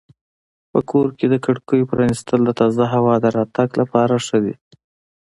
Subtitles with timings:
[0.71, 4.55] په کور کې د کړکیو پرانیستل د تازه هوا د راتګ لپاره ښه دي.